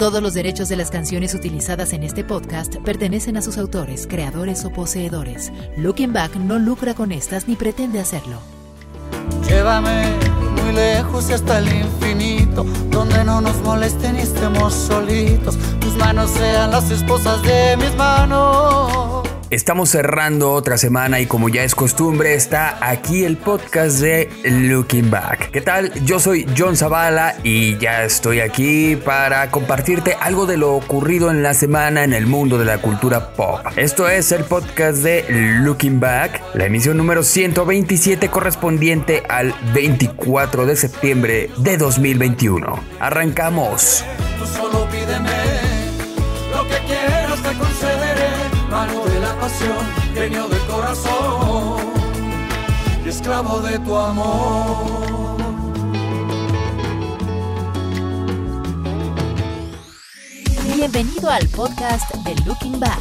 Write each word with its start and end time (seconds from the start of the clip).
Todos 0.00 0.22
los 0.22 0.32
derechos 0.32 0.70
de 0.70 0.76
las 0.76 0.90
canciones 0.90 1.34
utilizadas 1.34 1.92
en 1.92 2.02
este 2.04 2.24
podcast 2.24 2.76
pertenecen 2.76 3.36
a 3.36 3.42
sus 3.42 3.58
autores, 3.58 4.06
creadores 4.06 4.64
o 4.64 4.70
poseedores. 4.70 5.52
Looking 5.76 6.14
Back 6.14 6.36
no 6.36 6.58
lucra 6.58 6.94
con 6.94 7.12
estas 7.12 7.46
ni 7.46 7.54
pretende 7.54 8.00
hacerlo. 8.00 8.38
Llévame 9.46 10.06
muy 10.62 10.72
lejos 10.72 11.28
y 11.28 11.34
hasta 11.34 11.58
el 11.58 11.70
infinito, 11.70 12.64
donde 12.90 13.22
no 13.24 13.42
nos 13.42 13.56
molesten 13.58 14.16
y 14.16 14.20
estemos 14.20 14.72
solitos. 14.72 15.58
Tus 15.80 15.94
manos 15.98 16.30
sean 16.30 16.70
las 16.70 16.90
esposas 16.90 17.42
de 17.42 17.76
mis 17.76 17.94
manos. 17.94 19.19
Estamos 19.50 19.90
cerrando 19.90 20.52
otra 20.52 20.78
semana 20.78 21.18
y 21.18 21.26
como 21.26 21.48
ya 21.48 21.64
es 21.64 21.74
costumbre 21.74 22.34
está 22.34 22.78
aquí 22.88 23.24
el 23.24 23.36
podcast 23.36 23.98
de 23.98 24.30
Looking 24.44 25.10
Back. 25.10 25.50
¿Qué 25.50 25.60
tal? 25.60 25.92
Yo 26.04 26.20
soy 26.20 26.46
John 26.56 26.76
Zavala 26.76 27.34
y 27.42 27.76
ya 27.78 28.04
estoy 28.04 28.38
aquí 28.38 28.94
para 28.94 29.50
compartirte 29.50 30.14
algo 30.14 30.46
de 30.46 30.56
lo 30.56 30.76
ocurrido 30.76 31.32
en 31.32 31.42
la 31.42 31.54
semana 31.54 32.04
en 32.04 32.12
el 32.12 32.28
mundo 32.28 32.58
de 32.58 32.64
la 32.64 32.78
cultura 32.78 33.32
pop. 33.32 33.58
Esto 33.74 34.08
es 34.08 34.30
el 34.30 34.44
podcast 34.44 34.98
de 34.98 35.24
Looking 35.28 35.98
Back, 35.98 36.40
la 36.54 36.66
emisión 36.66 36.96
número 36.96 37.24
127 37.24 38.28
correspondiente 38.28 39.24
al 39.28 39.52
24 39.74 40.64
de 40.64 40.76
septiembre 40.76 41.50
de 41.58 41.76
2021. 41.76 42.84
Arrancamos. 43.00 44.04
Pasión, 49.40 49.86
genio 50.14 50.48
del 50.48 50.60
corazón 50.66 51.80
y 53.04 53.08
esclavo 53.08 53.60
de 53.60 53.78
tu 53.78 53.96
amor. 53.96 55.40
Bienvenido 60.74 61.30
al 61.30 61.46
podcast 61.48 62.14
de 62.24 62.34
Looking 62.46 62.78
Back. 62.80 62.98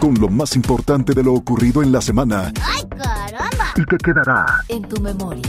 con 0.00 0.14
lo 0.14 0.28
más 0.28 0.56
importante 0.56 1.12
de 1.12 1.22
lo 1.22 1.34
ocurrido 1.34 1.82
en 1.82 1.92
la 1.92 2.00
semana 2.00 2.52
¡Ay, 2.62 2.82
caramba! 2.88 3.72
y 3.76 3.84
que 3.84 3.96
quedará 3.98 4.46
En 4.68 4.82
tu 4.82 5.00
memoria. 5.00 5.42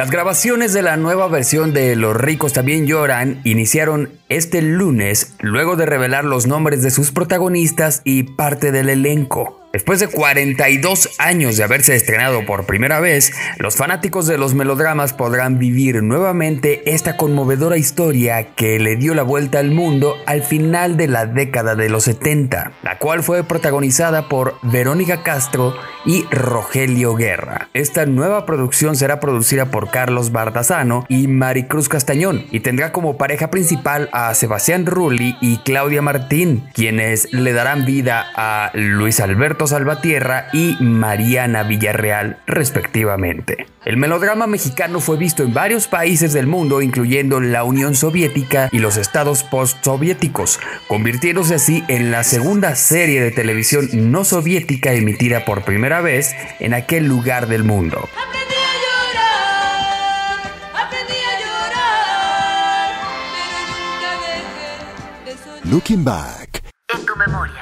Las 0.00 0.10
grabaciones 0.10 0.72
de 0.72 0.80
la 0.80 0.96
nueva 0.96 1.28
versión 1.28 1.74
de 1.74 1.94
Los 1.94 2.16
ricos 2.16 2.54
también 2.54 2.86
lloran 2.86 3.42
iniciaron 3.44 4.08
este 4.30 4.62
lunes 4.62 5.34
luego 5.40 5.76
de 5.76 5.84
revelar 5.84 6.24
los 6.24 6.46
nombres 6.46 6.80
de 6.80 6.90
sus 6.90 7.12
protagonistas 7.12 8.00
y 8.02 8.22
parte 8.22 8.72
del 8.72 8.88
elenco. 8.88 9.59
Después 9.72 10.00
de 10.00 10.08
42 10.08 11.10
años 11.18 11.56
de 11.56 11.62
haberse 11.62 11.94
estrenado 11.94 12.44
por 12.44 12.66
primera 12.66 12.98
vez, 12.98 13.32
los 13.58 13.76
fanáticos 13.76 14.26
de 14.26 14.36
los 14.36 14.52
melodramas 14.52 15.12
podrán 15.12 15.60
vivir 15.60 16.02
nuevamente 16.02 16.90
esta 16.92 17.16
conmovedora 17.16 17.76
historia 17.76 18.52
que 18.56 18.80
le 18.80 18.96
dio 18.96 19.14
la 19.14 19.22
vuelta 19.22 19.60
al 19.60 19.70
mundo 19.70 20.16
al 20.26 20.42
final 20.42 20.96
de 20.96 21.06
la 21.06 21.26
década 21.26 21.76
de 21.76 21.88
los 21.88 22.02
70, 22.02 22.72
la 22.82 22.98
cual 22.98 23.22
fue 23.22 23.44
protagonizada 23.44 24.28
por 24.28 24.56
Verónica 24.62 25.22
Castro 25.22 25.76
y 26.04 26.24
Rogelio 26.32 27.14
Guerra. 27.14 27.68
Esta 27.72 28.06
nueva 28.06 28.46
producción 28.46 28.96
será 28.96 29.20
producida 29.20 29.66
por 29.66 29.92
Carlos 29.92 30.32
Bardazano 30.32 31.06
y 31.08 31.28
Maricruz 31.28 31.88
Castañón 31.88 32.44
y 32.50 32.58
tendrá 32.58 32.90
como 32.90 33.16
pareja 33.16 33.50
principal 33.50 34.08
a 34.12 34.34
Sebastián 34.34 34.84
Rulli 34.84 35.36
y 35.40 35.58
Claudia 35.58 36.02
Martín, 36.02 36.68
quienes 36.74 37.32
le 37.32 37.52
darán 37.52 37.84
vida 37.84 38.26
a 38.34 38.72
Luis 38.74 39.20
Alberto 39.20 39.59
Salvatierra 39.66 40.48
y 40.52 40.76
Mariana 40.80 41.62
Villarreal, 41.62 42.38
respectivamente. 42.46 43.66
El 43.84 43.96
melodrama 43.96 44.46
mexicano 44.46 45.00
fue 45.00 45.16
visto 45.16 45.42
en 45.42 45.54
varios 45.54 45.88
países 45.88 46.32
del 46.32 46.46
mundo, 46.46 46.82
incluyendo 46.82 47.40
la 47.40 47.64
Unión 47.64 47.94
Soviética 47.94 48.68
y 48.72 48.78
los 48.78 48.96
estados 48.96 49.42
postsoviéticos, 49.42 50.60
convirtiéndose 50.88 51.54
así 51.54 51.84
en 51.88 52.10
la 52.10 52.24
segunda 52.24 52.74
serie 52.76 53.22
de 53.22 53.30
televisión 53.30 53.88
no 53.92 54.24
soviética 54.24 54.92
emitida 54.92 55.44
por 55.44 55.64
primera 55.64 56.00
vez 56.00 56.34
en 56.58 56.74
aquel 56.74 57.06
lugar 57.06 57.46
del 57.46 57.64
mundo. 57.64 58.08
Aprendí 58.16 58.54
a 58.54 58.74
llorar, 58.84 60.40
aprendí 60.86 61.14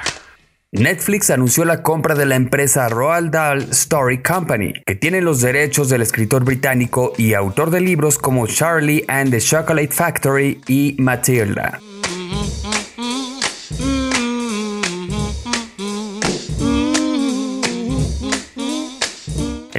a 0.03 0.08
Netflix 0.71 1.31
anunció 1.31 1.65
la 1.65 1.81
compra 1.81 2.13
de 2.13 2.27
la 2.27 2.35
empresa 2.35 2.89
Roald 2.89 3.31
Dahl 3.31 3.69
Story 3.71 4.21
Company, 4.21 4.73
que 4.85 4.93
tiene 4.93 5.19
los 5.19 5.41
derechos 5.41 5.89
del 5.89 6.03
escritor 6.03 6.43
británico 6.43 7.13
y 7.17 7.33
autor 7.33 7.71
de 7.71 7.81
libros 7.81 8.19
como 8.19 8.45
Charlie 8.45 9.03
and 9.07 9.31
the 9.31 9.39
Chocolate 9.39 9.91
Factory 9.91 10.61
y 10.67 10.95
Matilda. 10.99 11.79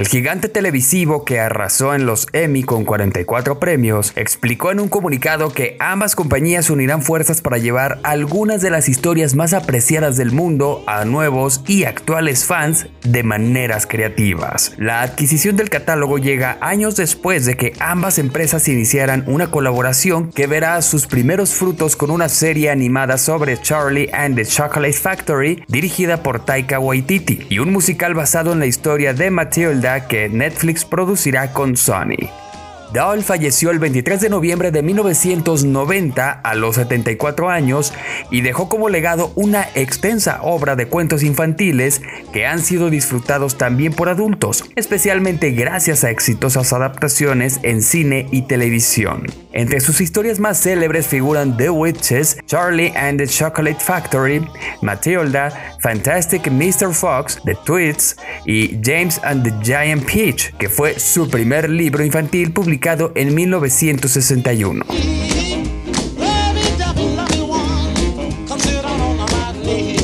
El 0.01 0.07
gigante 0.07 0.49
televisivo 0.49 1.25
que 1.25 1.39
arrasó 1.39 1.93
en 1.93 2.07
los 2.07 2.25
Emmy 2.33 2.63
con 2.63 2.85
44 2.85 3.59
premios 3.59 4.13
explicó 4.15 4.71
en 4.71 4.79
un 4.79 4.89
comunicado 4.89 5.53
que 5.53 5.77
ambas 5.79 6.15
compañías 6.15 6.71
unirán 6.71 7.03
fuerzas 7.03 7.39
para 7.39 7.59
llevar 7.59 7.99
algunas 8.01 8.63
de 8.63 8.71
las 8.71 8.89
historias 8.89 9.35
más 9.35 9.53
apreciadas 9.53 10.17
del 10.17 10.31
mundo 10.31 10.83
a 10.87 11.05
nuevos 11.05 11.61
y 11.67 11.83
actuales 11.83 12.45
fans 12.45 12.87
de 13.03 13.21
maneras 13.21 13.85
creativas. 13.85 14.73
La 14.79 15.03
adquisición 15.03 15.55
del 15.55 15.69
catálogo 15.69 16.17
llega 16.17 16.57
años 16.61 16.95
después 16.95 17.45
de 17.45 17.55
que 17.55 17.73
ambas 17.79 18.17
empresas 18.17 18.67
iniciaran 18.69 19.23
una 19.27 19.51
colaboración 19.51 20.31
que 20.31 20.47
verá 20.47 20.81
sus 20.81 21.05
primeros 21.05 21.53
frutos 21.53 21.95
con 21.95 22.09
una 22.09 22.27
serie 22.27 22.71
animada 22.71 23.19
sobre 23.19 23.61
Charlie 23.61 24.09
and 24.13 24.35
the 24.35 24.45
Chocolate 24.45 24.93
Factory 24.93 25.63
dirigida 25.67 26.23
por 26.23 26.43
Taika 26.43 26.79
Waititi 26.79 27.45
y 27.51 27.59
un 27.59 27.71
musical 27.71 28.15
basado 28.15 28.51
en 28.51 28.59
la 28.59 28.65
historia 28.65 29.13
de 29.13 29.29
Matilda 29.29 29.90
que 29.99 30.29
Netflix 30.29 30.85
producirá 30.85 31.51
con 31.51 31.75
Sony. 31.75 32.50
Dahl 32.93 33.23
falleció 33.23 33.71
el 33.71 33.79
23 33.79 34.19
de 34.19 34.29
noviembre 34.29 34.71
de 34.71 34.81
1990 34.81 36.29
a 36.29 36.55
los 36.55 36.75
74 36.75 37.49
años 37.49 37.93
y 38.29 38.41
dejó 38.41 38.67
como 38.67 38.89
legado 38.89 39.31
una 39.35 39.65
extensa 39.75 40.39
obra 40.41 40.75
de 40.75 40.87
cuentos 40.87 41.23
infantiles 41.23 42.01
que 42.33 42.45
han 42.45 42.59
sido 42.59 42.89
disfrutados 42.89 43.57
también 43.57 43.93
por 43.93 44.09
adultos, 44.09 44.65
especialmente 44.75 45.51
gracias 45.51 46.03
a 46.03 46.09
exitosas 46.09 46.73
adaptaciones 46.73 47.61
en 47.63 47.81
cine 47.81 48.27
y 48.29 48.41
televisión. 48.41 49.25
Entre 49.53 49.79
sus 49.79 50.01
historias 50.01 50.39
más 50.39 50.61
célebres 50.61 51.07
figuran 51.07 51.55
The 51.55 51.69
Witches, 51.69 52.37
Charlie 52.45 52.93
and 52.95 53.19
the 53.19 53.27
Chocolate 53.27 53.79
Factory, 53.79 54.45
Matilda, 54.81 55.77
Fantastic 55.79 56.49
Mr. 56.51 56.93
Fox, 56.93 57.39
The 57.45 57.55
Tweets 57.65 58.17
y 58.45 58.79
James 58.83 59.19
and 59.23 59.43
the 59.43 59.53
Giant 59.61 60.05
Peach, 60.05 60.53
que 60.57 60.69
fue 60.69 60.99
su 60.99 61.29
primer 61.29 61.69
libro 61.69 62.03
infantil 62.03 62.51
publicado 62.51 62.80
en 63.15 63.35
1961. 63.35 64.85
Every 64.89 66.77
devil 66.77 67.15
let 67.15 67.29
me 67.29 67.41
one, 67.41 68.47
come 68.47 68.59
sit 68.59 68.81
down 68.81 68.99
on 68.99 69.17
my 69.17 69.53
knee. 69.63 69.97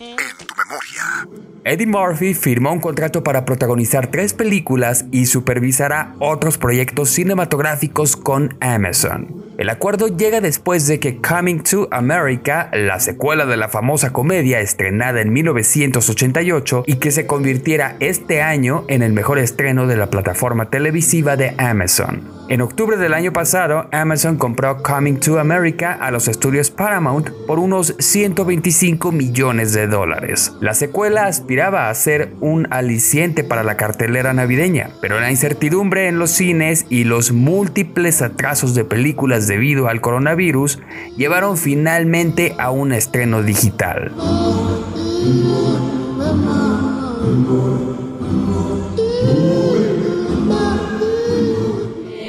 En 0.00 0.46
tu 0.46 0.54
memoria. 0.56 1.28
Eddie 1.64 1.86
Murphy 1.86 2.34
firmó 2.34 2.72
un 2.72 2.80
contrato 2.80 3.22
para 3.22 3.44
protagonizar 3.44 4.10
tres 4.10 4.34
películas 4.34 5.04
y 5.12 5.26
supervisará 5.26 6.16
otros 6.18 6.58
proyectos 6.58 7.10
cinematográficos 7.10 8.16
con 8.16 8.56
Amazon. 8.60 9.49
El 9.60 9.68
acuerdo 9.68 10.08
llega 10.08 10.40
después 10.40 10.86
de 10.86 10.98
que 11.00 11.18
Coming 11.18 11.62
to 11.62 11.86
America, 11.90 12.70
la 12.72 12.98
secuela 12.98 13.44
de 13.44 13.58
la 13.58 13.68
famosa 13.68 14.10
comedia 14.10 14.58
estrenada 14.60 15.20
en 15.20 15.34
1988 15.34 16.84
y 16.86 16.94
que 16.94 17.10
se 17.10 17.26
convirtiera 17.26 17.94
este 18.00 18.40
año 18.40 18.86
en 18.88 19.02
el 19.02 19.12
mejor 19.12 19.38
estreno 19.38 19.86
de 19.86 19.98
la 19.98 20.08
plataforma 20.08 20.70
televisiva 20.70 21.36
de 21.36 21.54
Amazon. 21.58 22.40
En 22.48 22.62
octubre 22.62 22.96
del 22.96 23.14
año 23.14 23.32
pasado, 23.32 23.86
Amazon 23.92 24.36
compró 24.36 24.82
Coming 24.82 25.20
to 25.20 25.38
America 25.38 25.92
a 25.92 26.10
los 26.10 26.26
estudios 26.26 26.70
Paramount 26.70 27.28
por 27.46 27.60
unos 27.60 27.94
125 27.98 29.12
millones 29.12 29.72
de 29.72 29.86
dólares. 29.86 30.52
La 30.60 30.74
secuela 30.74 31.26
aspiraba 31.26 31.90
a 31.90 31.94
ser 31.94 32.32
un 32.40 32.66
aliciente 32.72 33.44
para 33.44 33.62
la 33.62 33.76
cartelera 33.76 34.32
navideña, 34.32 34.90
pero 35.00 35.20
la 35.20 35.30
incertidumbre 35.30 36.08
en 36.08 36.18
los 36.18 36.30
cines 36.30 36.86
y 36.88 37.04
los 37.04 37.30
múltiples 37.30 38.20
atrasos 38.20 38.74
de 38.74 38.84
películas 38.84 39.49
debido 39.50 39.88
al 39.88 40.00
coronavirus 40.00 40.78
llevaron 41.16 41.56
finalmente 41.56 42.54
a 42.56 42.70
un 42.70 42.92
estreno 42.92 43.42
digital. 43.42 44.12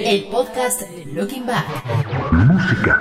El 0.04 0.24
podcast 0.32 0.82
de 0.82 1.06
Looking 1.14 1.46
Back. 1.46 1.68
Música. 2.32 2.98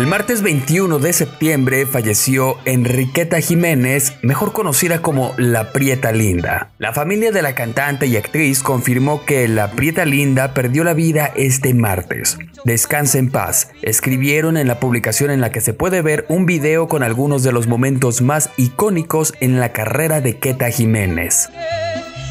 El 0.00 0.06
martes 0.06 0.40
21 0.40 0.98
de 0.98 1.12
septiembre 1.12 1.84
falleció 1.84 2.56
Enriqueta 2.64 3.38
Jiménez, 3.42 4.14
mejor 4.22 4.54
conocida 4.54 5.02
como 5.02 5.34
La 5.36 5.72
Prieta 5.72 6.10
Linda. 6.10 6.70
La 6.78 6.94
familia 6.94 7.32
de 7.32 7.42
la 7.42 7.54
cantante 7.54 8.06
y 8.06 8.16
actriz 8.16 8.62
confirmó 8.62 9.26
que 9.26 9.46
La 9.46 9.72
Prieta 9.72 10.06
Linda 10.06 10.54
perdió 10.54 10.84
la 10.84 10.94
vida 10.94 11.30
este 11.36 11.74
martes. 11.74 12.38
Descansa 12.64 13.18
en 13.18 13.30
paz. 13.30 13.72
Escribieron 13.82 14.56
en 14.56 14.68
la 14.68 14.80
publicación 14.80 15.30
en 15.30 15.42
la 15.42 15.52
que 15.52 15.60
se 15.60 15.74
puede 15.74 16.00
ver 16.00 16.24
un 16.30 16.46
video 16.46 16.88
con 16.88 17.02
algunos 17.02 17.42
de 17.42 17.52
los 17.52 17.66
momentos 17.66 18.22
más 18.22 18.48
icónicos 18.56 19.34
en 19.40 19.60
la 19.60 19.72
carrera 19.72 20.22
de 20.22 20.38
Queta 20.38 20.70
Jiménez. 20.70 21.50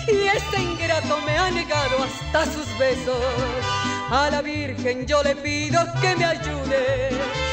Y 0.07 0.25
este 0.35 0.59
ingrato 0.59 1.19
me 1.23 1.37
ha 1.37 1.51
negado 1.51 1.97
hasta 2.03 2.45
sus 2.45 2.79
besos. 2.79 3.21
A 4.09 4.31
la 4.31 4.41
Virgen 4.41 5.05
yo 5.05 5.21
le 5.21 5.35
pido 5.35 5.85
que 6.01 6.15
me 6.15 6.25
ayude. 6.25 7.48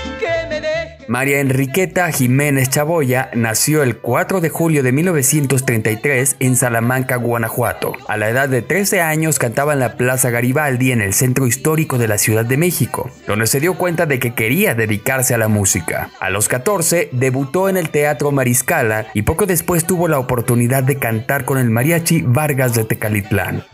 María 1.09 1.41
Enriqueta 1.41 2.11
Jiménez 2.11 2.69
Chaboya 2.69 3.31
nació 3.33 3.85
el 3.85 3.99
4 3.99 4.41
de 4.41 4.49
julio 4.49 4.83
de 4.83 4.91
1933 4.91 6.37
en 6.41 6.57
Salamanca, 6.57 7.17
Guanajuato. 7.17 7.93
A 8.09 8.17
la 8.17 8.29
edad 8.29 8.49
de 8.49 8.61
13 8.61 9.01
años 9.01 9.39
cantaba 9.39 9.73
en 9.73 9.79
la 9.79 9.97
Plaza 9.97 10.31
Garibaldi 10.31 10.91
en 10.91 11.01
el 11.01 11.15
centro 11.15 11.47
histórico 11.47 11.99
de 11.99 12.09
la 12.09 12.19
Ciudad 12.19 12.45
de 12.45 12.57
México, 12.57 13.11
donde 13.29 13.47
se 13.47 13.61
dio 13.61 13.75
cuenta 13.75 14.07
de 14.07 14.19
que 14.19 14.35
quería 14.35 14.75
dedicarse 14.75 15.33
a 15.33 15.39
la 15.39 15.49
música. 15.49 16.11
A 16.19 16.29
los 16.31 16.49
14 16.49 17.11
debutó 17.13 17.69
en 17.69 17.77
el 17.77 17.91
Teatro 17.91 18.33
Mariscala 18.33 19.07
y 19.15 19.23
poco 19.23 19.47
después 19.47 19.87
tuvo 19.87 20.09
la 20.09 20.19
oportunidad 20.19 20.83
de 20.83 20.99
cantar 20.99 21.45
con 21.45 21.59
el 21.59 21.71
mariachi 21.71 22.23
Vargas 22.23 22.75
de 22.75 22.85
Tecalitlán. 22.85 23.65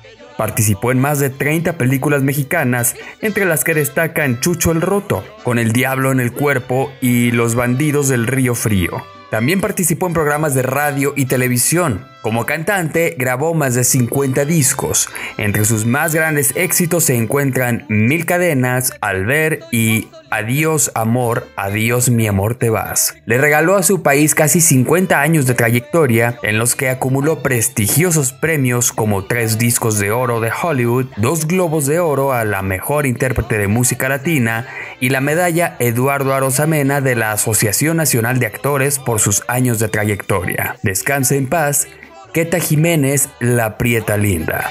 Participó 0.42 0.90
en 0.90 0.98
más 0.98 1.20
de 1.20 1.30
30 1.30 1.78
películas 1.78 2.24
mexicanas, 2.24 2.96
entre 3.20 3.44
las 3.44 3.62
que 3.62 3.74
destacan 3.74 4.40
Chucho 4.40 4.72
el 4.72 4.80
Roto, 4.80 5.22
Con 5.44 5.60
el 5.60 5.70
Diablo 5.70 6.10
en 6.10 6.18
el 6.18 6.32
Cuerpo 6.32 6.90
y 7.00 7.30
Los 7.30 7.54
Bandidos 7.54 8.08
del 8.08 8.26
Río 8.26 8.56
Frío. 8.56 9.04
También 9.30 9.60
participó 9.60 10.08
en 10.08 10.14
programas 10.14 10.56
de 10.56 10.62
radio 10.62 11.12
y 11.14 11.26
televisión. 11.26 12.11
Como 12.22 12.46
cantante, 12.46 13.16
grabó 13.18 13.52
más 13.52 13.74
de 13.74 13.82
50 13.82 14.44
discos. 14.44 15.08
Entre 15.38 15.64
sus 15.64 15.84
más 15.84 16.14
grandes 16.14 16.54
éxitos 16.54 17.04
se 17.04 17.16
encuentran 17.16 17.84
Mil 17.88 18.26
Cadenas, 18.26 18.92
Al 19.00 19.26
Ver 19.26 19.58
y 19.72 20.08
Adiós 20.30 20.92
Amor, 20.94 21.48
Adiós 21.56 22.10
mi 22.10 22.28
amor 22.28 22.54
te 22.54 22.70
vas. 22.70 23.16
Le 23.26 23.38
regaló 23.38 23.76
a 23.76 23.82
su 23.82 24.02
país 24.02 24.36
casi 24.36 24.60
50 24.60 25.20
años 25.20 25.46
de 25.46 25.54
trayectoria 25.54 26.38
en 26.44 26.58
los 26.58 26.76
que 26.76 26.90
acumuló 26.90 27.42
prestigiosos 27.42 28.32
premios 28.32 28.92
como 28.92 29.24
tres 29.24 29.58
discos 29.58 29.98
de 29.98 30.12
oro 30.12 30.40
de 30.40 30.52
Hollywood, 30.52 31.06
dos 31.16 31.48
globos 31.48 31.86
de 31.86 31.98
oro 31.98 32.32
a 32.32 32.44
la 32.44 32.62
mejor 32.62 33.04
intérprete 33.04 33.58
de 33.58 33.66
música 33.66 34.08
latina 34.08 34.68
y 35.00 35.08
la 35.08 35.20
medalla 35.20 35.74
Eduardo 35.80 36.32
Arosamena 36.34 37.00
de 37.00 37.16
la 37.16 37.32
Asociación 37.32 37.96
Nacional 37.96 38.38
de 38.38 38.46
Actores 38.46 39.00
por 39.00 39.18
sus 39.18 39.42
años 39.48 39.80
de 39.80 39.88
trayectoria. 39.88 40.76
Descanse 40.82 41.36
en 41.36 41.48
paz 41.48 41.88
Queta 42.32 42.58
Jiménez, 42.58 43.28
la 43.40 43.76
prieta 43.76 44.16
linda. 44.16 44.70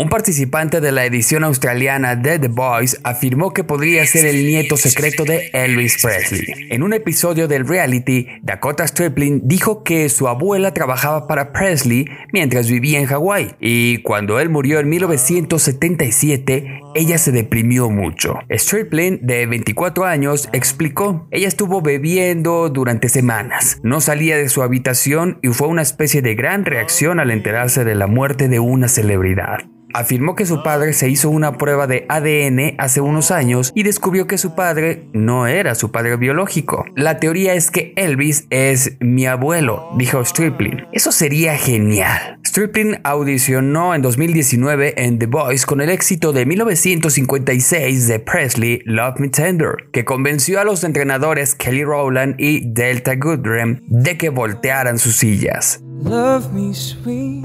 Un 0.00 0.10
participante 0.10 0.80
de 0.80 0.92
la 0.92 1.04
edición 1.04 1.42
australiana 1.42 2.14
de 2.14 2.38
The 2.38 2.46
Voice 2.46 2.96
afirmó 3.02 3.52
que 3.52 3.64
podría 3.64 4.06
ser 4.06 4.26
el 4.26 4.46
nieto 4.46 4.76
secreto 4.76 5.24
de 5.24 5.50
Elvis 5.52 6.00
Presley. 6.00 6.68
En 6.70 6.84
un 6.84 6.92
episodio 6.92 7.48
del 7.48 7.66
reality, 7.66 8.28
Dakota 8.42 8.86
Stripling 8.86 9.40
dijo 9.48 9.82
que 9.82 10.08
su 10.08 10.28
abuela 10.28 10.72
trabajaba 10.72 11.26
para 11.26 11.52
Presley 11.52 12.04
mientras 12.32 12.70
vivía 12.70 13.00
en 13.00 13.06
Hawái 13.06 13.56
y 13.58 14.00
cuando 14.02 14.38
él 14.38 14.50
murió 14.50 14.78
en 14.78 14.88
1977, 14.88 16.80
ella 16.94 17.18
se 17.18 17.32
deprimió 17.32 17.90
mucho. 17.90 18.38
Stripling, 18.48 19.26
de 19.26 19.46
24 19.46 20.04
años, 20.04 20.48
explicó, 20.52 21.26
ella 21.32 21.48
estuvo 21.48 21.82
bebiendo 21.82 22.68
durante 22.68 23.08
semanas, 23.08 23.80
no 23.82 24.00
salía 24.00 24.36
de 24.36 24.48
su 24.48 24.62
habitación 24.62 25.40
y 25.42 25.48
fue 25.48 25.66
una 25.66 25.82
especie 25.82 26.22
de 26.22 26.36
gran 26.36 26.64
reacción 26.64 27.18
al 27.18 27.32
enterarse 27.32 27.84
de 27.84 27.96
la 27.96 28.06
muerte 28.06 28.46
de 28.46 28.60
una 28.60 28.86
celebridad. 28.86 29.58
Afirmó 29.98 30.36
que 30.36 30.46
su 30.46 30.62
padre 30.62 30.92
se 30.92 31.08
hizo 31.08 31.28
una 31.28 31.58
prueba 31.58 31.88
de 31.88 32.06
ADN 32.08 32.76
hace 32.78 33.00
unos 33.00 33.32
años 33.32 33.72
y 33.74 33.82
descubrió 33.82 34.28
que 34.28 34.38
su 34.38 34.54
padre 34.54 35.08
no 35.12 35.48
era 35.48 35.74
su 35.74 35.90
padre 35.90 36.16
biológico. 36.16 36.84
La 36.94 37.18
teoría 37.18 37.54
es 37.54 37.72
que 37.72 37.94
Elvis 37.96 38.46
es 38.50 38.92
mi 39.00 39.26
abuelo, 39.26 39.88
dijo 39.98 40.24
Stripling. 40.24 40.84
Eso 40.92 41.10
sería 41.10 41.56
genial. 41.56 42.38
Stripling 42.46 43.00
audicionó 43.02 43.92
en 43.92 44.02
2019 44.02 45.02
en 45.04 45.18
The 45.18 45.26
Voice 45.26 45.66
con 45.66 45.80
el 45.80 45.90
éxito 45.90 46.32
de 46.32 46.46
1956 46.46 48.06
de 48.06 48.20
Presley, 48.20 48.82
Love 48.84 49.18
Me 49.18 49.30
Tender, 49.30 49.88
que 49.92 50.04
convenció 50.04 50.60
a 50.60 50.64
los 50.64 50.84
entrenadores 50.84 51.56
Kelly 51.56 51.82
Rowland 51.82 52.36
y 52.38 52.72
Delta 52.72 53.16
Goodrem 53.16 53.80
de 53.88 54.16
que 54.16 54.28
voltearan 54.28 55.00
sus 55.00 55.16
sillas. 55.16 55.82
Love 56.04 56.52
me 56.52 56.72
sweet, 56.72 57.44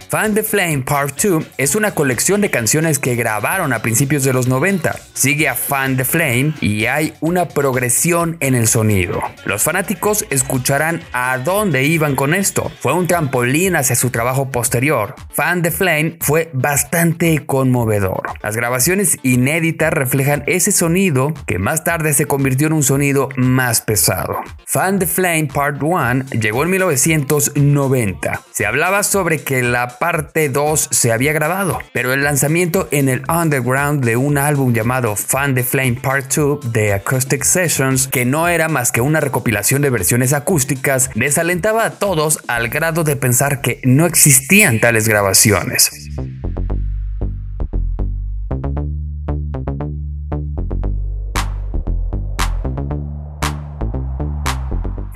Fan 0.08 0.34
the 0.34 0.42
Flame 0.42 0.84
Part 0.86 1.22
2 1.22 1.44
es 1.58 1.74
una 1.74 1.94
colección 1.94 2.40
de 2.40 2.50
canciones 2.50 2.98
que 2.98 3.14
grabaron 3.14 3.74
a 3.74 3.82
principios 3.82 4.24
de 4.24 4.32
los 4.32 4.48
90. 4.48 4.96
Sigue 5.12 5.48
a 5.50 5.54
Fan 5.54 5.98
the 5.98 6.04
Flame 6.06 6.54
y 6.62 6.86
hay 6.86 7.12
una 7.20 7.48
progresión 7.48 8.38
en 8.40 8.54
el 8.54 8.68
sonido. 8.68 9.20
Los 9.44 9.62
fanáticos 9.62 10.24
escucharán 10.30 11.02
a 11.12 11.36
dónde 11.36 11.84
iban 11.84 12.16
con 12.16 12.32
esto. 12.32 12.72
Fue 12.80 12.94
un 12.94 13.06
trampolín 13.06 13.76
hacia 13.76 13.96
su 13.96 14.08
trabajo 14.08 14.50
posterior. 14.50 15.14
Fan 15.30 15.60
the 15.60 15.70
Flame 15.70 16.16
fue 16.22 16.48
bastante 16.54 17.44
conmovedor. 17.44 18.32
Las 18.42 18.56
grabaciones 18.56 19.18
inéditas 19.22 19.92
reflejan 19.92 20.42
ese 20.46 20.72
sonido 20.72 21.34
que 21.46 21.58
más 21.58 21.84
tarde 21.84 22.14
se 22.14 22.24
convirtió 22.24 22.68
en 22.68 22.72
un 22.72 22.82
sonido 22.82 23.28
más 23.36 23.82
pesado. 23.82 24.40
Fan 24.64 25.00
the 25.00 25.06
Flame 25.06 25.50
Part 25.52 25.82
1 25.82 26.30
llegó 26.40 26.62
en 26.62 26.70
1990. 26.70 28.40
Se 28.52 28.64
hablaba 28.64 29.02
sobre 29.02 29.42
que 29.42 29.62
la 29.62 29.97
parte 29.98 30.48
2 30.48 30.88
se 30.90 31.12
había 31.12 31.32
grabado, 31.32 31.78
pero 31.92 32.12
el 32.12 32.24
lanzamiento 32.24 32.88
en 32.90 33.08
el 33.08 33.22
underground 33.28 34.04
de 34.04 34.16
un 34.16 34.38
álbum 34.38 34.72
llamado 34.72 35.16
Fan 35.16 35.54
the 35.54 35.64
Flame 35.64 35.98
Part 36.02 36.32
2 36.34 36.72
de 36.72 36.92
Acoustic 36.92 37.44
Sessions, 37.44 38.08
que 38.08 38.24
no 38.24 38.48
era 38.48 38.68
más 38.68 38.92
que 38.92 39.00
una 39.00 39.20
recopilación 39.20 39.82
de 39.82 39.90
versiones 39.90 40.32
acústicas, 40.32 41.10
desalentaba 41.14 41.84
a 41.84 41.90
todos 41.90 42.40
al 42.48 42.68
grado 42.68 43.04
de 43.04 43.16
pensar 43.16 43.60
que 43.60 43.80
no 43.84 44.06
existían 44.06 44.80
tales 44.80 45.08
grabaciones. 45.08 46.08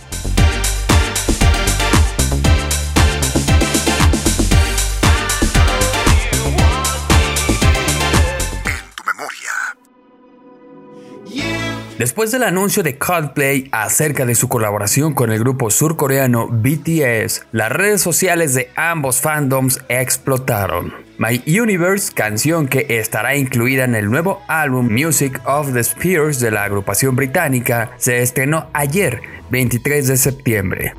Después 12.04 12.34
del 12.34 12.44
anuncio 12.44 12.84
de 12.84 12.98
Coldplay 12.98 13.70
acerca 13.72 14.26
de 14.26 14.36
su 14.36 14.50
colaboración 14.50 15.14
con 15.14 15.32
el 15.32 15.40
grupo 15.40 15.72
surcoreano 15.72 16.50
BTS, 16.50 17.44
las 17.54 17.72
redes 17.72 18.02
sociales 18.02 18.54
de 18.54 18.70
ambos 18.76 19.22
fandoms 19.22 19.80
explotaron. 19.88 20.94
My 21.18 21.42
Universe, 21.48 22.12
canción 22.14 22.68
que 22.68 22.86
estará 22.90 23.38
incluida 23.38 23.86
en 23.86 23.96
el 23.96 24.12
nuevo 24.12 24.42
álbum 24.50 24.92
Music 24.92 25.40
of 25.46 25.72
the 25.72 25.82
Spheres 25.82 26.42
de 26.42 26.52
la 26.52 26.66
agrupación 26.66 27.16
británica, 27.16 27.92
se 27.96 28.22
estrenó 28.22 28.70
ayer, 28.74 29.22
23 29.50 30.06
de 30.06 30.18
septiembre. 30.18 30.94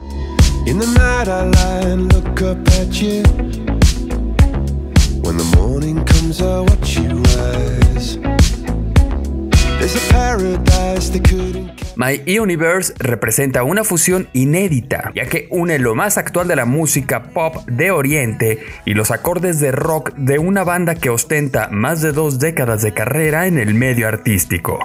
My 11.96 12.22
Universe 12.38 12.92
representa 12.98 13.62
una 13.62 13.84
fusión 13.84 14.28
inédita, 14.32 15.12
ya 15.14 15.26
que 15.26 15.48
une 15.50 15.78
lo 15.78 15.94
más 15.94 16.18
actual 16.18 16.48
de 16.48 16.56
la 16.56 16.64
música 16.64 17.30
pop 17.32 17.56
de 17.66 17.90
Oriente 17.90 18.60
y 18.84 18.94
los 18.94 19.10
acordes 19.10 19.60
de 19.60 19.72
rock 19.72 20.12
de 20.14 20.38
una 20.38 20.64
banda 20.64 20.94
que 20.94 21.10
ostenta 21.10 21.68
más 21.70 22.00
de 22.02 22.12
dos 22.12 22.38
décadas 22.38 22.82
de 22.82 22.92
carrera 22.92 23.46
en 23.46 23.58
el 23.58 23.74
medio 23.74 24.08
artístico. 24.08 24.78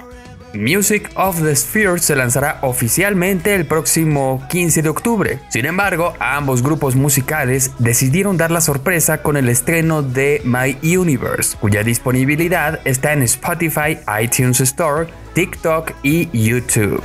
Music 0.54 1.10
of 1.16 1.42
the 1.42 1.56
Sphere 1.56 2.00
se 2.00 2.16
lanzará 2.16 2.60
oficialmente 2.62 3.54
el 3.54 3.66
próximo 3.66 4.46
15 4.50 4.82
de 4.82 4.90
octubre. 4.90 5.40
Sin 5.50 5.66
embargo, 5.66 6.14
ambos 6.20 6.64
grupos 6.64 6.96
musicales 6.96 7.72
decidieron 7.80 8.38
dar 8.38 8.52
la 8.52 8.62
sorpresa 8.62 9.22
con 9.22 9.38
el 9.38 9.50
estreno 9.50 10.02
de 10.02 10.42
My 10.44 10.78
Universe, 10.98 11.58
cuya 11.60 11.84
disponibilidad 11.84 12.80
está 12.86 13.14
en 13.14 13.24
Spotify, 13.24 14.00
iTunes 14.22 14.60
Store, 14.62 15.08
TikTok 15.34 15.92
y 16.04 16.30
YouTube. 16.32 17.02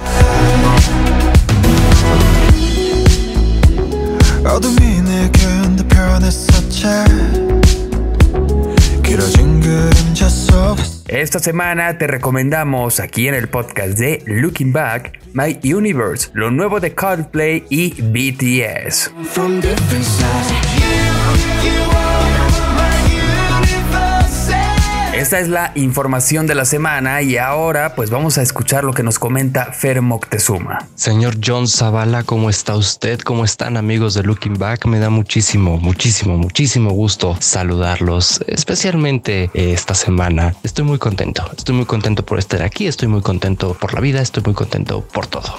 Esta 11.24 11.38
semana 11.38 11.96
te 11.96 12.06
recomendamos 12.06 13.00
aquí 13.00 13.28
en 13.28 13.34
el 13.34 13.48
podcast 13.48 13.98
de 13.98 14.22
Looking 14.26 14.74
Back 14.74 15.20
My 15.32 15.58
Universe, 15.64 16.28
lo 16.34 16.50
nuevo 16.50 16.80
de 16.80 16.94
Coldplay 16.94 17.64
y 17.70 17.94
BTS. 18.02 19.10
Esta 25.14 25.38
es 25.38 25.48
la 25.48 25.70
información 25.76 26.48
de 26.48 26.56
la 26.56 26.64
semana 26.64 27.22
y 27.22 27.36
ahora 27.36 27.94
pues 27.94 28.10
vamos 28.10 28.36
a 28.36 28.42
escuchar 28.42 28.82
lo 28.82 28.92
que 28.92 29.04
nos 29.04 29.20
comenta 29.20 29.66
Fer 29.72 30.02
Moctezuma. 30.02 30.88
Señor 30.96 31.36
John 31.42 31.68
Zavala, 31.68 32.24
¿cómo 32.24 32.50
está 32.50 32.74
usted? 32.74 33.20
¿Cómo 33.20 33.44
están 33.44 33.76
amigos 33.76 34.14
de 34.14 34.24
Looking 34.24 34.58
Back? 34.58 34.86
Me 34.86 34.98
da 34.98 35.10
muchísimo, 35.10 35.78
muchísimo, 35.78 36.36
muchísimo 36.36 36.90
gusto 36.90 37.36
saludarlos, 37.38 38.40
especialmente 38.48 39.50
eh, 39.54 39.72
esta 39.72 39.94
semana. 39.94 40.56
Estoy 40.64 40.84
muy 40.84 40.98
contento, 40.98 41.48
estoy 41.56 41.76
muy 41.76 41.86
contento 41.86 42.26
por 42.26 42.40
estar 42.40 42.62
aquí, 42.62 42.88
estoy 42.88 43.06
muy 43.06 43.22
contento 43.22 43.74
por 43.74 43.94
la 43.94 44.00
vida, 44.00 44.20
estoy 44.20 44.42
muy 44.42 44.54
contento 44.54 45.06
por 45.12 45.28
todo. 45.28 45.54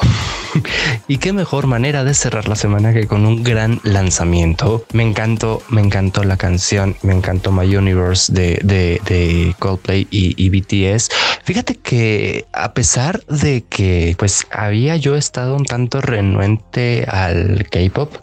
y 1.08 1.18
qué 1.18 1.32
mejor 1.32 1.68
manera 1.68 2.04
de 2.04 2.14
cerrar 2.14 2.50
la 2.50 2.58
semana 2.58 2.92
que 2.92 3.08
con 3.08 3.26
un 3.26 3.42
gran 3.42 3.80
lanzamiento. 3.84 4.84
Me 4.92 5.04
encantó, 5.04 5.62
me 5.70 5.80
encantó 5.80 6.26
la 6.26 6.36
canción, 6.36 6.98
me 7.04 7.14
encantó 7.14 7.54
My 7.54 7.74
Universe 7.74 8.34
de, 8.34 8.60
de, 8.62 9.00
de 9.06 9.45
Coldplay 9.54 10.08
y, 10.10 10.50
BTS. 10.50 11.10
Fíjate 11.44 11.76
que 11.76 12.46
a 12.54 12.74
pesar 12.74 13.24
de 13.26 13.64
que 13.64 14.16
pues 14.18 14.48
había 14.52 14.96
yo 14.96 15.16
estado 15.16 15.56
un 15.56 15.66
tanto 15.66 16.02
renuente 16.02 17.06
al 17.08 17.68
K-pop 17.70 18.16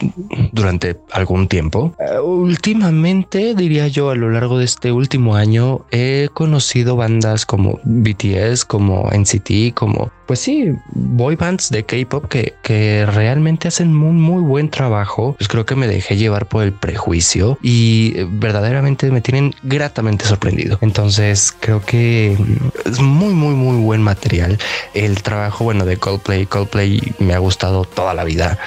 durante 0.52 0.98
algún 1.12 1.48
tiempo, 1.48 1.94
eh, 1.98 2.18
últimamente 2.18 3.54
diría 3.54 3.88
yo 3.88 4.10
a 4.10 4.14
lo 4.14 4.30
largo 4.30 4.58
de 4.58 4.64
este 4.64 4.92
último 4.92 5.36
año 5.36 5.84
he 5.90 6.28
conocido 6.32 6.96
bandas 6.96 7.46
como 7.46 7.80
BTS, 7.84 8.64
como 8.64 9.08
NCT, 9.10 9.74
como 9.74 10.10
pues 10.26 10.40
sí, 10.40 10.72
boy 10.92 11.36
bands 11.36 11.70
de 11.70 11.84
K-pop 11.84 12.26
que, 12.26 12.54
que 12.62 13.06
realmente 13.06 13.68
hacen 13.68 13.92
muy, 13.94 14.12
muy 14.12 14.42
buen 14.42 14.70
trabajo. 14.70 15.34
Pues 15.38 15.48
creo 15.48 15.66
que 15.66 15.74
me 15.74 15.86
dejé 15.86 16.16
llevar 16.16 16.46
por 16.46 16.62
el 16.62 16.72
prejuicio 16.72 17.58
y 17.62 18.12
eh, 18.16 18.26
verdaderamente 18.30 19.10
me 19.10 19.20
tienen 19.20 19.54
gratamente 19.62 20.24
sorprendido. 20.24 20.78
Entonces 20.80 21.54
creo 21.58 21.84
que 21.84 22.36
mm, 22.38 22.88
es 22.88 23.00
muy, 23.00 23.34
muy, 23.34 23.54
muy 23.54 23.82
buen 23.82 24.02
material. 24.02 24.58
El 24.94 25.22
trabajo, 25.22 25.64
bueno, 25.64 25.84
de 25.84 25.96
Coldplay, 25.96 26.46
Coldplay 26.46 27.00
me 27.18 27.34
ha 27.34 27.38
gustado 27.38 27.84
toda 27.84 28.14
la 28.14 28.24
vida 28.24 28.58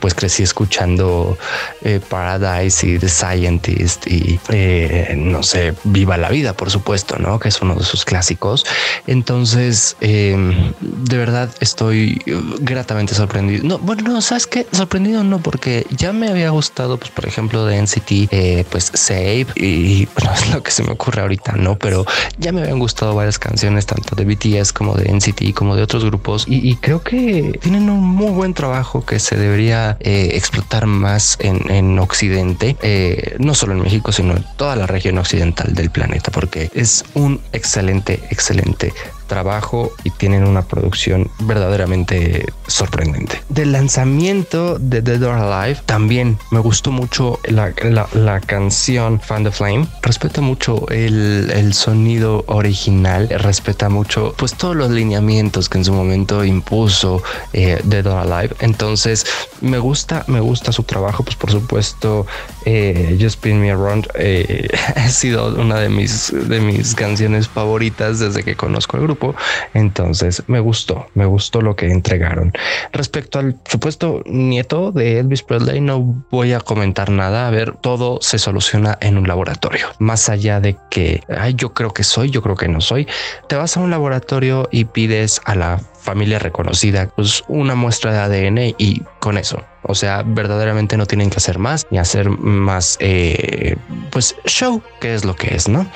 pues 0.00 0.14
crecí 0.14 0.42
escuchando 0.42 1.36
eh, 1.82 2.00
Paradise 2.08 2.86
y 2.86 2.98
The 2.98 3.08
Scientist 3.08 4.06
y 4.06 4.38
eh, 4.50 5.14
no 5.16 5.42
sé, 5.42 5.74
Viva 5.84 6.16
la 6.16 6.30
Vida, 6.30 6.54
por 6.54 6.70
supuesto, 6.70 7.18
¿no? 7.18 7.38
Que 7.38 7.48
es 7.48 7.60
uno 7.60 7.74
de 7.74 7.84
sus 7.84 8.04
clásicos. 8.04 8.64
Entonces, 9.06 9.96
eh, 10.00 10.36
de 10.80 11.16
verdad 11.16 11.50
estoy 11.60 12.22
gratamente 12.60 13.14
sorprendido. 13.14 13.64
No, 13.64 13.78
bueno, 13.78 14.02
no, 14.04 14.20
¿sabes 14.20 14.46
qué? 14.46 14.66
Sorprendido 14.72 15.24
no, 15.24 15.38
porque 15.38 15.86
ya 15.90 16.12
me 16.12 16.28
había 16.28 16.50
gustado, 16.50 16.98
pues, 16.98 17.10
por 17.10 17.26
ejemplo, 17.26 17.66
de 17.66 17.80
NCT, 17.80 18.28
eh, 18.30 18.64
pues 18.70 18.90
Save 18.94 19.46
y 19.56 20.06
bueno, 20.06 20.32
es 20.34 20.50
lo 20.50 20.62
que 20.62 20.70
se 20.70 20.82
me 20.82 20.92
ocurre 20.92 21.22
ahorita, 21.22 21.52
¿no? 21.52 21.76
Pero 21.76 22.04
ya 22.38 22.52
me 22.52 22.62
habían 22.62 22.78
gustado 22.78 23.14
varias 23.14 23.38
canciones, 23.38 23.86
tanto 23.86 24.16
de 24.16 24.24
BTS 24.24 24.72
como 24.72 24.94
de 24.94 25.12
NCT, 25.12 25.54
como 25.54 25.76
de 25.76 25.82
otros 25.82 26.04
grupos 26.04 26.44
y 26.46 26.76
creo 26.76 27.02
que 27.02 27.58
tienen 27.62 27.90
un 27.90 28.00
muy 28.00 28.30
buen 28.30 28.54
trabajo 28.54 29.04
que 29.04 29.18
se 29.18 29.36
debería 29.36 29.73
eh, 29.74 30.30
explotar 30.34 30.86
más 30.86 31.36
en, 31.40 31.70
en 31.70 31.98
Occidente, 31.98 32.76
eh, 32.82 33.36
no 33.38 33.54
solo 33.54 33.72
en 33.72 33.82
México, 33.82 34.12
sino 34.12 34.36
en 34.36 34.44
toda 34.56 34.76
la 34.76 34.86
región 34.86 35.18
occidental 35.18 35.74
del 35.74 35.90
planeta, 35.90 36.30
porque 36.30 36.70
es 36.74 37.04
un 37.14 37.40
excelente, 37.52 38.20
excelente 38.30 38.92
trabajo 39.26 39.92
y 40.04 40.10
tienen 40.10 40.44
una 40.44 40.62
producción 40.62 41.30
verdaderamente 41.40 42.46
sorprendente. 42.66 43.40
Del 43.48 43.72
lanzamiento 43.72 44.78
de 44.78 45.02
Dead 45.02 45.22
or 45.22 45.36
Alive 45.36 45.80
también 45.86 46.38
me 46.50 46.60
gustó 46.60 46.90
mucho 46.90 47.38
la, 47.44 47.72
la, 48.12 48.40
canción 48.40 49.20
Fan 49.20 49.44
the 49.44 49.50
Flame. 49.50 49.86
Respeta 50.02 50.40
mucho 50.40 50.88
el, 50.90 51.50
el, 51.54 51.74
sonido 51.74 52.44
original, 52.46 53.28
respeta 53.28 53.88
mucho 53.88 54.34
pues 54.36 54.54
todos 54.54 54.76
los 54.76 54.90
lineamientos 54.90 55.68
que 55.68 55.78
en 55.78 55.84
su 55.84 55.92
momento 55.92 56.44
impuso 56.44 57.22
eh, 57.52 57.80
Dead 57.84 58.06
or 58.06 58.18
Alive. 58.18 58.54
Entonces 58.60 59.26
me 59.60 59.78
gusta, 59.78 60.24
me 60.26 60.40
gusta 60.40 60.72
su 60.72 60.82
trabajo. 60.82 61.24
Pues 61.24 61.36
por 61.36 61.50
supuesto, 61.50 62.26
eh, 62.64 63.16
Just 63.20 63.36
Spin 63.36 63.60
Me 63.60 63.70
Around 63.70 64.08
eh, 64.14 64.68
ha 64.96 65.08
sido 65.08 65.54
una 65.54 65.78
de 65.78 65.88
mis, 65.88 66.32
de 66.32 66.60
mis 66.60 66.94
canciones 66.94 67.48
favoritas 67.48 68.18
desde 68.18 68.42
que 68.42 68.56
conozco 68.56 68.96
el 68.96 69.04
grupo. 69.04 69.23
Entonces 69.72 70.42
me 70.46 70.60
gustó, 70.60 71.06
me 71.14 71.24
gustó 71.24 71.60
lo 71.60 71.76
que 71.76 71.90
entregaron. 71.90 72.52
Respecto 72.92 73.38
al 73.38 73.56
supuesto 73.64 74.22
nieto 74.26 74.92
de 74.92 75.20
Elvis 75.20 75.42
Presley, 75.42 75.80
no 75.80 76.24
voy 76.30 76.52
a 76.52 76.60
comentar 76.60 77.10
nada. 77.10 77.46
A 77.46 77.50
ver, 77.50 77.76
todo 77.80 78.18
se 78.20 78.38
soluciona 78.38 78.98
en 79.00 79.16
un 79.16 79.26
laboratorio. 79.26 79.86
Más 79.98 80.28
allá 80.28 80.60
de 80.60 80.76
que 80.90 81.22
ay, 81.28 81.54
yo 81.54 81.72
creo 81.72 81.92
que 81.92 82.04
soy, 82.04 82.30
yo 82.30 82.42
creo 82.42 82.56
que 82.56 82.68
no 82.68 82.80
soy. 82.80 83.06
Te 83.48 83.56
vas 83.56 83.76
a 83.76 83.80
un 83.80 83.90
laboratorio 83.90 84.68
y 84.70 84.84
pides 84.84 85.40
a 85.44 85.54
la 85.54 85.80
familia 86.04 86.38
reconocida, 86.38 87.08
pues 87.08 87.42
una 87.48 87.74
muestra 87.74 88.12
de 88.12 88.18
ADN 88.18 88.74
y 88.76 89.02
con 89.20 89.38
eso. 89.38 89.64
O 89.82 89.94
sea, 89.94 90.22
verdaderamente 90.22 90.98
no 90.98 91.06
tienen 91.06 91.30
que 91.30 91.38
hacer 91.38 91.58
más 91.58 91.86
ni 91.90 91.98
hacer 91.98 92.28
más, 92.28 92.98
eh, 93.00 93.76
pues 94.10 94.36
show, 94.44 94.82
que 95.00 95.14
es 95.14 95.24
lo 95.24 95.34
que 95.34 95.54
es, 95.54 95.66
¿no? 95.66 95.86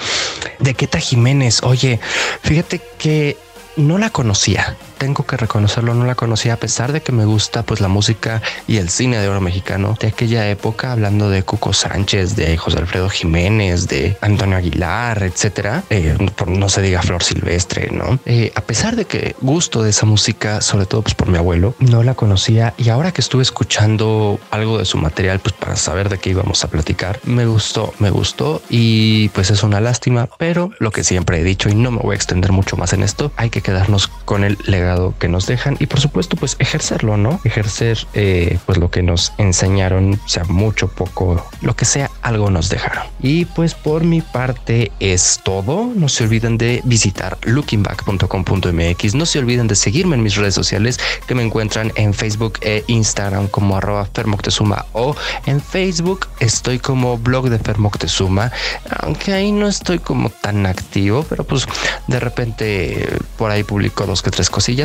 De 0.61 0.73
Queta 0.73 0.99
Jiménez, 0.99 1.63
oye, 1.63 2.01
fíjate 2.43 2.81
que 2.99 3.37
no 3.77 3.99
la 3.99 4.09
conocía. 4.09 4.77
Tengo 4.99 5.25
que 5.25 5.37
reconocerlo, 5.37 5.95
no 5.95 6.05
la 6.05 6.17
conocía 6.17 6.55
a 6.55 6.57
pesar 6.57 6.93
de 6.93 7.01
que 7.01 7.13
me 7.13 7.25
gusta 7.25 7.63
pues 7.63 7.81
la 7.81 7.89
música 7.89 8.43
y 8.67 8.77
el 8.79 8.91
cine 8.91 9.19
de 9.19 9.29
oro 9.29 9.41
mexicano 9.41 9.97
de 10.01 10.09
aquella 10.09 10.49
época, 10.51 10.93
hablando 10.93 11.31
de 11.31 11.43
Cuco 11.45 11.73
Sánchez, 11.73 12.37
de 12.37 12.57
José 12.57 12.79
Alfredo 12.79 13.09
Jiménez, 13.09 13.89
de 13.89 14.19
Antonio 14.21 14.57
Aguilar, 14.57 15.23
etcétera. 15.23 15.85
Eh, 15.91 16.17
no 16.47 16.69
se 16.69 16.83
diga 16.83 17.03
Flor 17.03 17.23
Silvestre, 17.23 17.91
¿no? 17.93 18.19
Eh, 18.27 18.53
a 18.55 18.61
pesar 18.61 18.97
de 18.97 19.05
que 19.05 19.37
gusto 19.41 19.83
de 19.83 19.91
esa 19.91 20.05
música, 20.05 20.61
sobre 20.61 20.87
todo 20.87 21.03
pues 21.03 21.15
por 21.15 21.29
mi 21.29 21.39
abuelo, 21.39 21.75
no 21.79 22.03
la 22.03 22.15
conocía 22.15 22.75
y 22.77 22.89
ahora 22.89 23.13
que 23.13 23.21
estuve 23.21 23.43
escuchando 23.43 24.41
algo 24.51 24.79
de 24.79 24.85
su 24.85 24.99
material, 24.99 25.39
pues 25.39 25.55
para 25.55 25.77
saber 25.77 26.09
de 26.09 26.19
qué 26.19 26.31
íbamos 26.31 26.65
a 26.65 26.69
platicar, 26.69 27.21
me 27.23 27.47
gustó, 27.47 27.95
me 28.01 28.11
gustó 28.11 28.63
y 28.69 29.29
pues 29.31 29.51
es 29.51 29.63
una 29.63 29.81
lástima, 29.81 30.29
pero 30.39 30.71
lo 30.81 30.91
que 30.91 31.05
siempre 31.05 31.41
he 31.41 31.45
dicho 31.45 31.69
y 31.69 31.75
no 31.75 31.93
me 31.93 31.99
voy 31.99 32.15
a 32.15 32.17
extender 32.17 32.51
mucho 32.51 32.77
más 32.77 32.93
en 32.93 33.05
esto, 33.05 33.31
hay 33.37 33.51
que 33.51 33.63
quedarnos 33.63 34.09
con 34.09 34.43
el 34.43 34.59
legado 34.65 34.88
que 35.19 35.29
nos 35.29 35.47
dejan 35.47 35.77
y 35.79 35.87
por 35.87 36.01
supuesto 36.01 36.37
pues 36.37 36.57
ejercerlo, 36.59 37.17
¿no? 37.17 37.41
Ejercer 37.45 37.99
eh, 38.15 38.59
pues 38.67 38.79
lo 38.79 38.91
que 38.91 39.03
nos 39.03 39.33
enseñaron, 39.39 40.21
sea 40.27 40.45
mucho, 40.45 40.89
poco, 40.89 41.45
lo 41.61 41.77
que 41.77 41.85
sea, 41.85 42.11
algo 42.23 42.51
nos 42.51 42.69
dejaron. 42.69 43.05
Y 43.21 43.45
pues 43.47 43.75
por 43.75 44.05
mi 44.05 44.21
parte 44.21 44.93
es 45.01 45.41
todo. 45.45 45.91
No 45.95 46.09
se 46.09 46.25
olviden 46.25 46.59
de 46.59 46.81
visitar 46.85 47.39
lookingback.com.mx. 47.43 49.15
No 49.15 49.27
se 49.27 49.39
olviden 49.39 49.69
de 49.69 49.75
seguirme 49.75 50.17
en 50.17 50.23
mis 50.23 50.37
redes 50.37 50.55
sociales 50.55 50.99
que 51.27 51.35
me 51.35 51.43
encuentran 51.43 51.93
en 51.97 52.15
Facebook 52.15 52.59
e 52.63 52.85
Instagram 52.87 53.49
como 53.49 53.77
arroba 53.77 54.07
Fermoctezuma 54.13 54.87
o 54.93 55.15
en 55.47 55.61
Facebook 55.61 56.29
estoy 56.41 56.79
como 56.79 57.19
blog 57.19 57.49
de 57.49 57.59
Fermoctezuma, 57.59 58.53
aunque 59.01 59.33
ahí 59.33 59.53
no 59.53 59.69
estoy 59.69 59.99
como 59.99 60.31
tan 60.31 60.67
activo, 60.67 61.25
pero 61.29 61.45
pues 61.45 61.67
de 62.07 62.21
repente 62.21 63.09
por 63.37 63.51
ahí 63.51 63.65
publico 63.65 64.07
dos 64.07 64.23
que 64.23 64.31
tres 64.31 64.51
cosillas. 64.51 64.78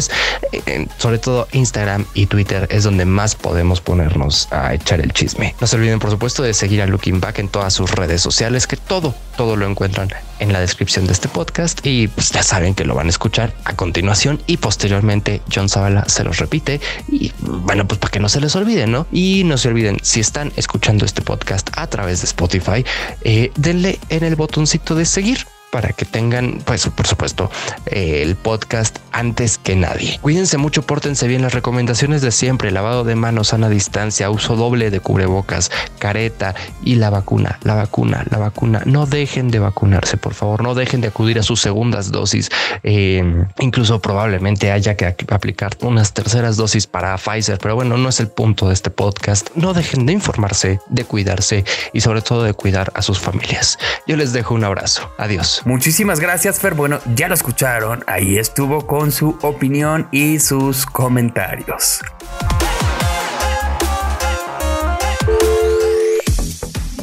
Eh, 0.51 0.87
sobre 0.97 1.17
todo 1.17 1.47
Instagram 1.51 2.05
y 2.13 2.25
Twitter 2.25 2.67
es 2.71 2.83
donde 2.83 3.05
más 3.05 3.35
podemos 3.35 3.81
ponernos 3.81 4.47
a 4.51 4.73
echar 4.73 5.01
el 5.01 5.13
chisme. 5.13 5.55
No 5.61 5.67
se 5.67 5.75
olviden, 5.75 5.99
por 5.99 6.09
supuesto, 6.09 6.43
de 6.43 6.53
seguir 6.53 6.81
a 6.81 6.87
Looking 6.87 7.19
Back 7.19 7.39
en 7.39 7.49
todas 7.49 7.73
sus 7.73 7.91
redes 7.91 8.21
sociales, 8.21 8.67
que 8.67 8.77
todo, 8.77 9.13
todo 9.37 9.55
lo 9.55 9.67
encuentran 9.67 10.09
en 10.39 10.51
la 10.51 10.59
descripción 10.59 11.05
de 11.05 11.13
este 11.13 11.27
podcast 11.27 11.85
y 11.85 12.07
pues 12.07 12.31
ya 12.31 12.43
saben 12.43 12.75
que 12.75 12.85
lo 12.85 12.95
van 12.95 13.07
a 13.07 13.09
escuchar 13.09 13.53
a 13.65 13.75
continuación 13.75 14.41
y 14.47 14.57
posteriormente 14.57 15.41
John 15.53 15.69
Zavala 15.69 16.05
se 16.07 16.23
los 16.23 16.37
repite 16.37 16.81
y 17.07 17.31
bueno, 17.39 17.87
pues 17.87 17.99
para 17.99 18.11
que 18.11 18.19
no 18.19 18.29
se 18.29 18.41
les 18.41 18.55
olvide, 18.55 18.87
¿no? 18.87 19.07
Y 19.11 19.43
no 19.45 19.57
se 19.57 19.69
olviden, 19.69 19.99
si 20.01 20.19
están 20.19 20.51
escuchando 20.55 21.05
este 21.05 21.21
podcast 21.21 21.69
a 21.75 21.87
través 21.87 22.21
de 22.21 22.25
Spotify, 22.25 22.85
eh, 23.21 23.51
denle 23.55 23.99
en 24.09 24.23
el 24.23 24.35
botoncito 24.35 24.95
de 24.95 25.05
seguir 25.05 25.45
para 25.73 25.91
que 25.91 26.05
tengan, 26.05 26.61
pues 26.65 26.87
por 26.87 27.07
supuesto, 27.07 27.49
eh, 27.87 28.21
el 28.21 28.35
podcast 28.35 28.99
antes 29.11 29.57
que 29.57 29.75
nadie. 29.75 30.19
Cuídense 30.21 30.59
mucho, 30.59 30.83
pórtense 30.83 31.27
bien 31.27 31.41
las 31.41 31.55
recomendaciones 31.55 32.21
de 32.21 32.31
siempre, 32.31 32.69
lavado 32.69 33.03
de 33.03 33.15
manos, 33.15 33.47
sana 33.47 33.69
distancia, 33.69 34.29
uso 34.29 34.55
doble 34.55 34.91
de 34.91 34.99
cubrebocas, 34.99 35.71
careta 35.97 36.53
y 36.83 36.95
la 36.95 37.09
vacuna, 37.09 37.57
la 37.63 37.73
vacuna, 37.73 38.23
la 38.29 38.37
vacuna. 38.37 38.83
No 38.85 39.07
dejen 39.07 39.49
de 39.49 39.57
vacunarse, 39.57 40.15
por 40.15 40.35
favor, 40.35 40.61
no 40.61 40.75
dejen 40.75 41.01
de 41.01 41.07
acudir 41.07 41.39
a 41.39 41.43
sus 41.43 41.59
segundas 41.59 42.11
dosis. 42.11 42.51
Eh, 42.83 43.23
incluso 43.57 43.99
probablemente 43.99 44.71
haya 44.71 44.95
que 44.95 45.07
aplicar 45.07 45.71
unas 45.81 46.13
terceras 46.13 46.55
dosis 46.55 46.85
para 46.85 47.17
Pfizer, 47.17 47.57
pero 47.57 47.73
bueno, 47.73 47.97
no 47.97 48.09
es 48.09 48.19
el 48.19 48.27
punto 48.27 48.67
de 48.67 48.75
este 48.75 48.91
podcast. 48.91 49.49
No 49.55 49.73
dejen 49.73 50.05
de 50.05 50.13
informarse, 50.13 50.79
de 50.89 51.03
cuidarse 51.03 51.65
y 51.93 52.01
sobre 52.01 52.21
todo 52.21 52.43
de 52.43 52.53
cuidar 52.53 52.91
a 52.93 53.01
sus 53.01 53.19
familias. 53.19 53.79
Yo 54.05 54.15
les 54.17 54.33
dejo 54.33 54.53
un 54.53 54.65
abrazo. 54.65 55.09
Adiós. 55.17 55.62
Muchísimas 55.65 56.19
gracias, 56.19 56.59
Fer. 56.59 56.73
Bueno, 56.73 56.99
ya 57.15 57.27
lo 57.27 57.33
escucharon. 57.33 58.03
Ahí 58.07 58.37
estuvo 58.37 58.85
con 58.85 59.11
su 59.11 59.37
opinión 59.41 60.07
y 60.11 60.39
sus 60.39 60.85
comentarios. 60.85 62.01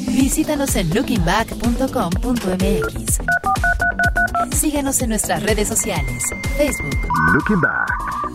Visítanos 0.06 0.76
en 0.76 0.94
lookingback.com.mx. 0.94 3.20
Síguenos 4.56 5.00
en 5.00 5.08
nuestras 5.08 5.42
redes 5.42 5.68
sociales, 5.68 6.22
Facebook, 6.56 6.98
Looking 7.32 7.60
Back, 7.60 7.90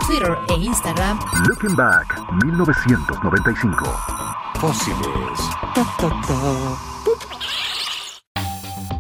Twitter 0.08 0.36
e 0.50 0.54
Instagram. 0.54 1.20
Looking 1.48 1.76
Back 1.76 2.20
1995. 2.44 3.86
Fósiles. 4.60 5.40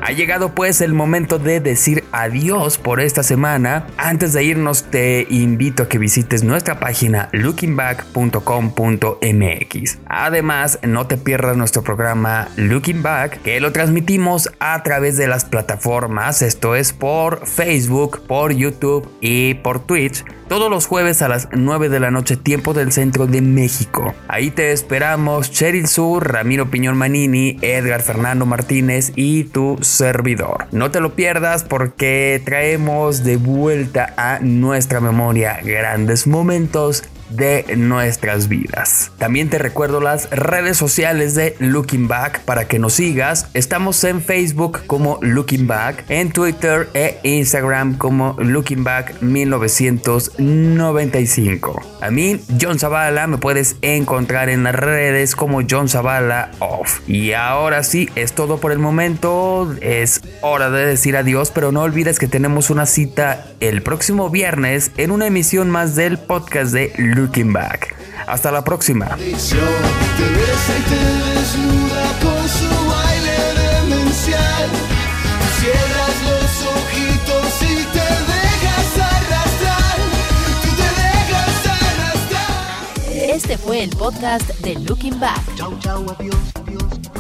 Ha 0.03 0.13
llegado 0.13 0.55
pues 0.55 0.81
el 0.81 0.95
momento 0.95 1.39
de 1.39 1.61
decir 1.61 2.05
adiós 2.13 2.79
por 2.79 3.01
esta 3.01 3.23
semana. 3.23 3.87
Antes 3.97 4.33
de 4.33 4.45
irnos 4.45 4.85
te 4.85 5.27
invito 5.29 5.83
a 5.83 5.89
que 5.89 5.99
visites 5.99 6.43
nuestra 6.43 6.81
página 6.81 7.29
lookingback.com.mx. 7.33 9.99
Además, 10.07 10.79
no 10.83 11.07
te 11.07 11.17
pierdas 11.17 11.57
nuestro 11.57 11.83
programa 11.83 12.49
Looking 12.57 13.03
Back, 13.03 13.43
que 13.43 13.61
lo 13.61 13.73
transmitimos 13.73 14.51
a 14.59 14.83
través 14.83 15.17
de 15.17 15.29
las 15.29 15.45
plataformas, 15.45 16.43
esto 16.43 16.75
es 16.75 16.93
por 16.93 17.47
Facebook, 17.47 18.23
por 18.27 18.53
YouTube 18.53 19.09
y 19.21 19.55
por 19.55 19.81
Twitch 19.81 20.25
todos 20.51 20.69
los 20.69 20.87
jueves 20.87 21.23
a 21.23 21.29
las 21.29 21.49
9 21.53 21.89
de 21.91 22.01
la 22.01 22.11
noche, 22.11 22.37
tiempo 22.37 22.75
del 22.75 22.91
centro 22.91 23.29
de 23.29 23.41
México. 23.41 24.17
Ahí 24.27 24.51
te 24.51 24.73
esperamos 24.73 25.53
Cheryl 25.53 25.87
Sur, 25.87 26.33
Ramiro 26.33 26.73
Piñón 26.73 26.99
Manini, 26.99 27.57
Edgar 27.63 28.03
Fernando 28.03 28.47
Martínez 28.47 29.13
y 29.15 29.45
tu 29.45 29.79
servidor. 29.81 30.67
No 30.73 30.91
te 30.91 30.99
lo 30.99 31.15
pierdas 31.15 31.63
porque 31.63 32.43
traemos 32.45 33.23
de 33.23 33.37
vuelta 33.37 34.13
a 34.17 34.41
nuestra 34.41 34.99
memoria 34.99 35.61
grandes 35.63 36.27
momentos 36.27 37.05
de 37.31 37.65
nuestras 37.77 38.49
vidas. 38.49 39.13
También 39.19 39.51
te 39.51 39.59
recuerdo 39.59 40.01
las 40.01 40.31
redes 40.31 40.77
sociales 40.77 41.35
de 41.35 41.57
Looking 41.59 42.07
Back 42.09 42.41
para 42.41 42.69
que 42.69 42.79
nos 42.79 42.95
sigas. 42.95 43.49
Estamos 43.55 44.03
en 44.05 44.23
Facebook 44.23 44.81
como 44.87 45.19
Looking 45.23 45.67
Back, 45.67 46.05
en 46.09 46.31
Twitter 46.33 46.89
e 46.95 47.19
Instagram 47.23 47.97
como 47.97 48.37
Looking 48.39 48.85
Back 48.85 49.23
1995. 49.23 51.83
A 52.01 52.11
mí, 52.11 52.41
John 52.61 52.79
Zavala, 52.79 53.27
me 53.27 53.39
puedes 53.39 53.77
encontrar 53.83 54.49
en 54.49 54.65
las 54.65 54.75
redes 54.75 55.37
como 55.37 55.61
John 55.69 55.89
Zavala 55.89 56.51
Off. 56.59 57.01
Y 57.07 57.33
ahora 57.33 57.83
sí, 57.83 58.09
es 58.15 58.33
todo 58.33 58.59
por 58.59 58.73
el 58.73 58.79
momento. 58.79 59.75
Es 59.81 60.23
hora 60.43 60.71
de 60.71 60.87
decir 60.87 61.17
adiós, 61.17 61.51
pero 61.51 61.73
no 61.73 61.83
olvides 61.83 62.19
que 62.19 62.29
tenemos 62.29 62.71
una 62.71 62.87
cita 62.87 63.47
el 63.61 63.83
próximo 63.83 64.31
viernes 64.31 64.91
en 64.97 65.11
una 65.11 65.27
emisión 65.27 65.71
más 65.71 65.95
del 65.97 66.19
podcast 66.19 66.73
de 66.73 66.93
Looking 66.97 67.53
Back. 67.53 67.95
Hasta 68.27 68.53
la 68.53 68.65
próxima. 68.65 69.17
Este 83.51 83.59
fue 83.59 83.83
el 83.83 83.91
podcast 83.91 84.49
de 84.61 84.75
Looking 84.77 85.19
Back. 85.19 85.41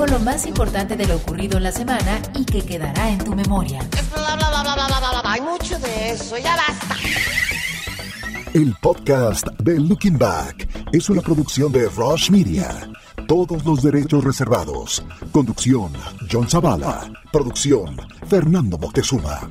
Con 0.01 0.11
lo 0.11 0.19
más 0.19 0.47
importante 0.47 0.97
de 0.97 1.07
lo 1.07 1.17
ocurrido 1.17 1.59
en 1.59 1.65
la 1.65 1.73
semana 1.73 2.23
y 2.35 2.47
que 2.47 2.63
quedará 2.63 3.11
en 3.11 3.19
tu 3.19 3.35
memoria. 3.35 3.87
Bla, 4.15 4.35
bla, 4.35 4.49
bla. 4.49 5.23
Hay 5.25 5.43
mucho 5.43 5.79
de 5.79 6.13
eso, 6.13 6.39
ya 6.39 6.57
basta. 6.57 6.97
El 8.55 8.75
podcast 8.81 9.47
de 9.59 9.79
Looking 9.79 10.17
Back 10.17 10.67
es 10.91 11.11
una 11.11 11.21
producción 11.21 11.71
de 11.71 11.87
Rush 11.91 12.31
Media. 12.31 12.91
Todos 13.29 13.63
los 13.67 13.83
derechos 13.83 14.25
reservados. 14.25 15.05
Conducción, 15.33 15.93
John 16.33 16.49
Zavala. 16.49 17.07
Producción, 17.31 18.01
Fernando 18.27 18.79
Moctezuma. 18.79 19.51